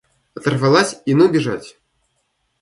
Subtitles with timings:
[0.33, 1.77] Оторвалась и ну бежать!